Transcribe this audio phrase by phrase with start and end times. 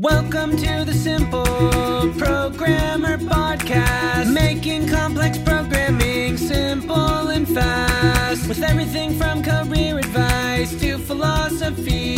[0.00, 8.48] Welcome to the Simple Programmer Podcast, making complex programming simple and fast.
[8.48, 12.14] With everything from career advice to philosophy,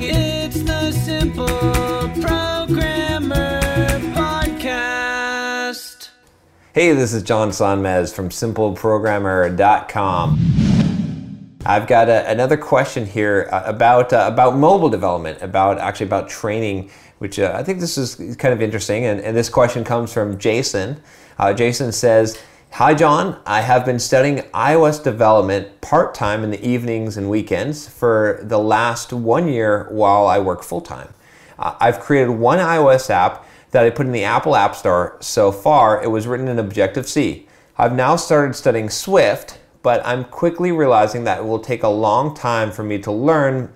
[0.00, 1.46] it's the Simple
[2.22, 3.60] Programmer
[4.14, 6.08] Podcast.
[6.72, 10.60] Hey, this is John Sonmez from SimpleProgrammer.com.
[11.66, 16.30] I've got a, another question here uh, about uh, about mobile development, about actually about
[16.30, 16.90] training,
[17.20, 19.04] which uh, I think this is kind of interesting.
[19.04, 21.00] And, and this question comes from Jason.
[21.38, 26.66] Uh, Jason says, "Hi John, I have been studying iOS development part time in the
[26.66, 31.12] evenings and weekends for the last one year while I work full time.
[31.58, 35.18] Uh, I've created one iOS app that I put in the Apple App Store.
[35.20, 37.46] So far, it was written in Objective C.
[37.76, 42.34] I've now started studying Swift." but I'm quickly realizing that it will take a long
[42.34, 43.72] time for me to learn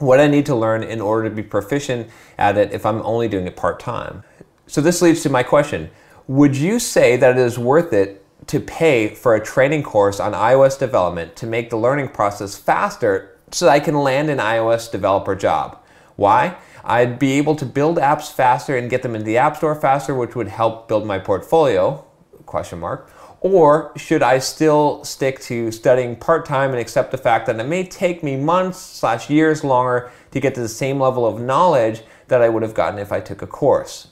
[0.00, 2.08] what I need to learn in order to be proficient
[2.38, 4.24] at it if I'm only doing it part time.
[4.66, 5.90] So, this leads to my question
[6.26, 10.32] Would you say that it is worth it to pay for a training course on
[10.32, 14.90] iOS development to make the learning process faster so that I can land an iOS
[14.90, 15.78] developer job?
[16.16, 16.56] Why?
[16.84, 20.14] I'd be able to build apps faster and get them into the App Store faster,
[20.14, 22.04] which would help build my portfolio.
[22.46, 23.10] Question mark.
[23.40, 27.66] Or should I still stick to studying part time and accept the fact that it
[27.66, 32.02] may take me months slash years longer to get to the same level of knowledge
[32.28, 34.08] that I would have gotten if I took a course?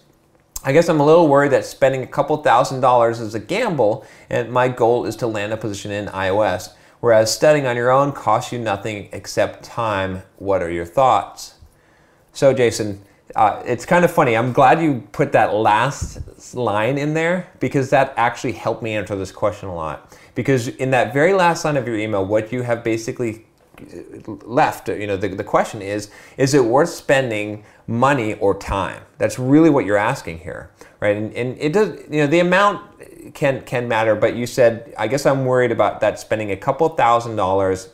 [0.64, 4.04] I guess I'm a little worried that spending a couple thousand dollars is a gamble,
[4.28, 8.12] and my goal is to land a position in iOS, whereas studying on your own
[8.12, 10.22] costs you nothing except time.
[10.36, 11.54] What are your thoughts?
[12.32, 13.04] So, Jason,
[13.36, 14.36] uh, it's kind of funny.
[14.36, 19.16] I'm glad you put that last line in there because that actually helped me answer
[19.16, 20.16] this question a lot.
[20.34, 23.44] Because in that very last line of your email, what you have basically
[24.26, 29.02] left, you know, the, the question is, is it worth spending money or time?
[29.18, 31.16] That's really what you're asking here, right?
[31.16, 35.06] And, and it does, you know, the amount can can matter, but you said, I
[35.06, 37.90] guess I'm worried about that spending a couple thousand dollars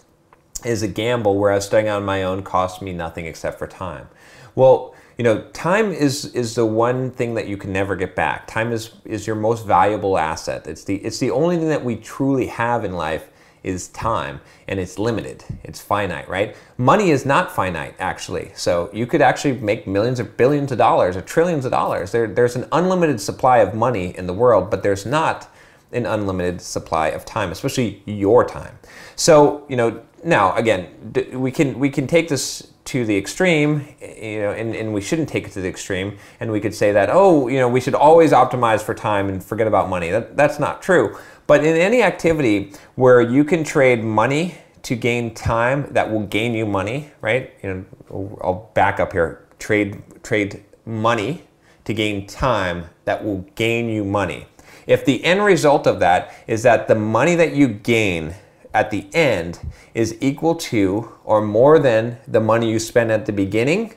[0.65, 4.09] is a gamble, whereas staying on my own costs me nothing except for time.
[4.55, 8.47] Well, you know, time is is the one thing that you can never get back.
[8.47, 10.67] Time is is your most valuable asset.
[10.67, 13.29] It's the it's the only thing that we truly have in life
[13.63, 15.45] is time and it's limited.
[15.63, 16.57] It's finite right?
[16.77, 18.53] Money is not finite actually.
[18.55, 22.13] So you could actually make millions or billions of dollars or trillions of dollars.
[22.13, 25.49] There, there's an unlimited supply of money in the world but there's not
[25.93, 28.79] an unlimited supply of time especially your time.
[29.17, 30.89] So you know now again
[31.33, 35.29] we can we can take this to the extreme, you know, and, and we shouldn't
[35.29, 36.19] take it to the extreme.
[36.39, 39.43] And we could say that, oh, you know, we should always optimize for time and
[39.43, 40.11] forget about money.
[40.11, 41.17] That, that's not true.
[41.47, 46.53] But in any activity where you can trade money to gain time that will gain
[46.53, 47.53] you money, right?
[47.63, 49.47] You know, I'll back up here.
[49.59, 51.45] Trade trade money
[51.85, 54.47] to gain time that will gain you money.
[54.87, 58.35] If the end result of that is that the money that you gain
[58.75, 59.61] at the end
[59.95, 63.95] is equal to or more than the money you spend at the beginning,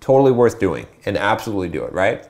[0.00, 2.28] totally worth doing and absolutely do it, right?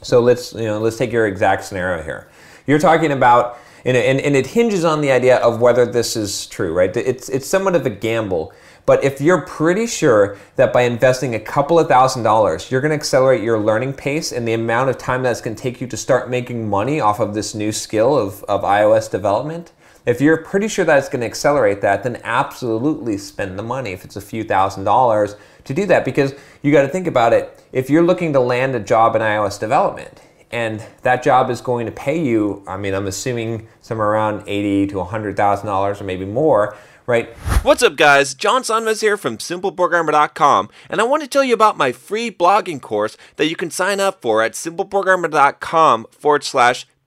[0.00, 2.30] So let's you know let's take your exact scenario here.
[2.66, 6.46] You're talking about and, and, and it hinges on the idea of whether this is
[6.46, 6.96] true, right?
[6.96, 8.52] It's it's somewhat of a gamble.
[8.84, 12.92] But if you're pretty sure that by investing a couple of thousand dollars, you're to
[12.92, 16.28] accelerate your learning pace and the amount of time that's to take you to start
[16.28, 19.72] making money off of this new skill of, of iOS development,
[20.04, 23.92] if you're pretty sure that it's going to accelerate that, then absolutely spend the money
[23.92, 27.32] if it's a few thousand dollars to do that because you got to think about
[27.32, 27.64] it.
[27.72, 30.20] If you're looking to land a job in iOS development
[30.50, 34.86] and that job is going to pay you, I mean, I'm assuming somewhere around eighty
[34.88, 36.76] to hundred thousand dollars or maybe more,
[37.06, 37.28] right?
[37.62, 38.34] What's up, guys?
[38.34, 42.82] John Sonmez here from SimpleProgrammer.com, and I want to tell you about my free blogging
[42.82, 46.86] course that you can sign up for at SimpleProgrammer.com forward slash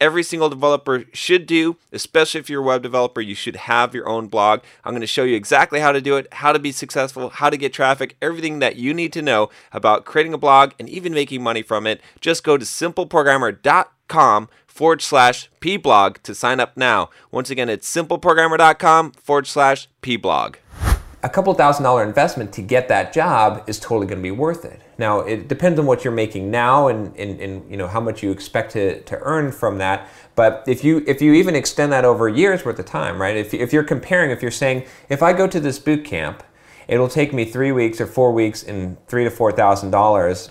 [0.00, 4.08] every single developer should do, especially if you're a web developer, you should have your
[4.08, 4.60] own blog.
[4.84, 7.50] I'm going to show you exactly how to do it, how to be successful, how
[7.50, 11.12] to get traffic, everything that you need to know about creating a blog and even
[11.12, 12.00] making money from it.
[12.20, 17.10] Just go to simpleprogrammer.com forward slash pblog to sign up now.
[17.30, 20.56] Once again, it's simpleprogrammer.com forward slash pblog
[21.26, 24.64] a couple thousand dollar investment to get that job is totally going to be worth
[24.64, 24.80] it.
[24.98, 28.22] Now, it depends on what you're making now and, and, and, you know how much
[28.22, 30.08] you expect to, to earn from that.
[30.34, 33.36] But if you if you even extend that over years worth of time, right?
[33.36, 36.42] If, if you're comparing, if you're saying, if I go to this boot camp
[36.88, 40.50] it'll take me three weeks or four weeks and three to four thousand dollars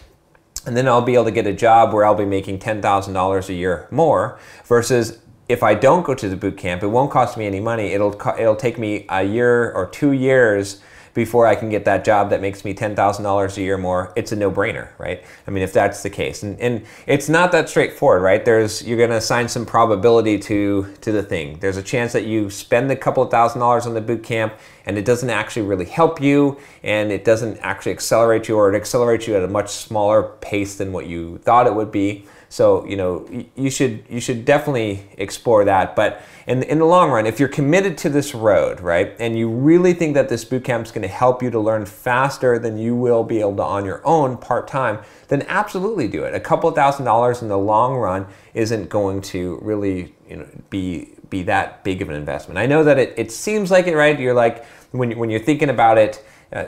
[0.65, 3.53] and then I'll be able to get a job where I'll be making $10,000 a
[3.53, 7.45] year more versus if I don't go to the boot camp, it won't cost me
[7.45, 7.93] any money.
[7.93, 10.81] It'll it'll take me a year or 2 years
[11.15, 14.35] before I can get that job that makes me $10,000 a year more, it's a
[14.35, 15.23] no-brainer, right?
[15.47, 16.43] I mean, if that's the case.
[16.43, 18.43] And, and it's not that straightforward, right?
[18.43, 21.57] There's, you're gonna assign some probability to, to the thing.
[21.59, 24.55] There's a chance that you spend a couple of thousand dollars on the boot camp
[24.85, 28.75] and it doesn't actually really help you and it doesn't actually accelerate you or it
[28.75, 32.25] accelerates you at a much smaller pace than what you thought it would be.
[32.55, 35.93] So you know you should you should definitely explore that.
[35.93, 39.49] But in in the long run, if you're committed to this road, right, and you
[39.49, 42.95] really think that this bootcamp is going to help you to learn faster than you
[42.95, 46.33] will be able to on your own part time, then absolutely do it.
[46.33, 51.09] A couple thousand dollars in the long run isn't going to really you know be
[51.29, 52.57] be that big of an investment.
[52.57, 54.17] I know that it, it seems like it, right?
[54.17, 56.23] You're like when when you're thinking about it
[56.53, 56.67] uh,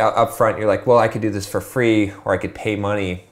[0.00, 2.74] up front, you're like, well, I could do this for free, or I could pay
[2.74, 3.29] money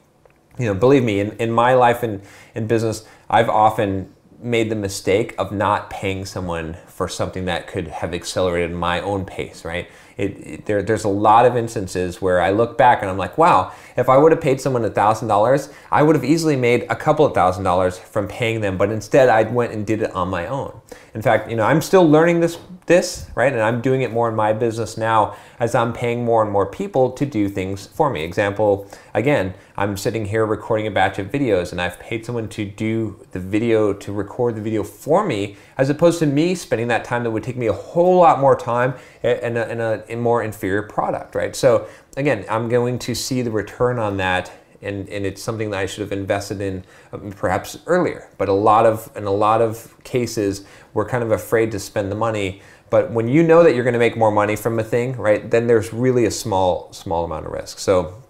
[0.59, 2.21] you know, believe me, in, in my life and
[2.55, 7.87] in business, I've often made the mistake of not paying someone for something that could
[7.87, 9.89] have accelerated my own pace, right?
[10.17, 13.39] It, it, there, there's a lot of instances where I look back and I'm like,
[13.39, 17.25] wow, if I would have paid someone $1,000, I would have easily made a couple
[17.25, 20.49] of thousand dollars from paying them, but instead I went and did it on my
[20.49, 20.81] own.
[21.15, 22.59] In fact, you know, I'm still learning this
[22.89, 23.53] this, right?
[23.53, 26.67] And I'm doing it more in my business now as I'm paying more and more
[26.67, 28.25] people to do things for me.
[28.25, 32.65] Example, again, I'm sitting here recording a batch of videos and I've paid someone to
[32.65, 37.05] do the video, to record the video for me, as opposed to me spending that
[37.05, 40.83] time that would take me a whole lot more time in a, a, more inferior
[40.83, 41.55] product, right?
[41.55, 44.51] So again, I'm going to see the return on that
[44.81, 48.31] and, and it's something that I should have invested in um, perhaps earlier.
[48.39, 50.65] But a lot of in a lot of cases,
[50.95, 53.95] we're kind of afraid to spend the money but when you know that you're going
[53.95, 57.47] to make more money from a thing, right, then there's really a small, small amount
[57.47, 57.79] of risk.
[57.79, 58.23] So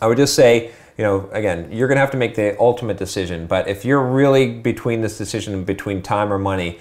[0.00, 2.96] I would just say, you know, again, you're going to have to make the ultimate
[2.96, 3.46] decision.
[3.46, 6.78] But if you're really between this decision between time or money,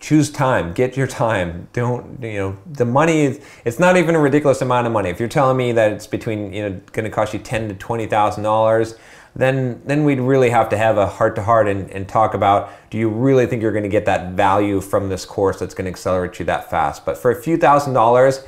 [0.00, 0.72] choose time.
[0.72, 1.68] Get your time.
[1.72, 5.10] Don't, you know, the money is, it's not even a ridiculous amount of money.
[5.10, 7.74] If you're telling me that it's between, you know, going to cost you ten to
[7.74, 8.94] twenty thousand dollars
[9.38, 12.70] then then we'd really have to have a heart to heart and and talk about
[12.90, 15.84] do you really think you're going to get that value from this course that's going
[15.84, 18.44] to accelerate you that fast but for a few thousand dollars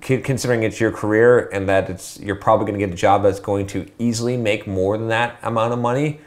[0.00, 3.40] considering it's your career and that it's you're probably going to get a job that's
[3.40, 6.20] going to easily make more than that amount of money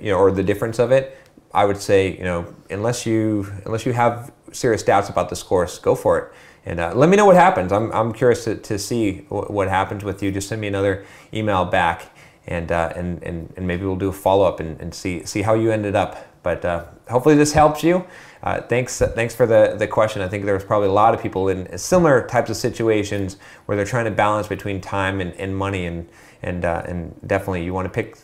[0.00, 1.18] you know or the difference of it
[1.52, 5.78] i would say you know unless you unless you have serious doubts about this course
[5.78, 6.32] go for it
[6.66, 10.04] and uh, let me know what happens i'm, I'm curious to, to see what happens
[10.04, 12.10] with you just send me another email back
[12.48, 15.42] and, uh, and, and, and maybe we'll do a follow up and, and see, see
[15.42, 16.26] how you ended up.
[16.42, 18.06] But uh, hopefully this helps you.
[18.42, 20.22] Uh, thanks, thanks for the, the question.
[20.22, 23.36] I think there's probably a lot of people in similar types of situations
[23.66, 26.08] where they're trying to balance between time and, and money, and,
[26.42, 28.16] and, uh, and definitely you want to pick,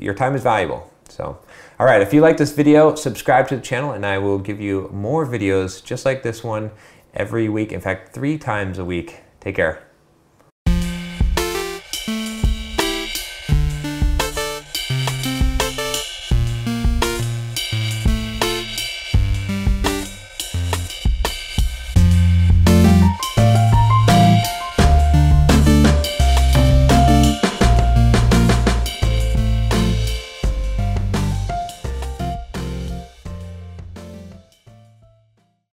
[0.00, 0.91] your time is valuable.
[1.12, 1.38] So,
[1.78, 4.60] all right, if you like this video, subscribe to the channel, and I will give
[4.60, 6.70] you more videos just like this one
[7.12, 7.70] every week.
[7.70, 9.20] In fact, three times a week.
[9.40, 9.91] Take care.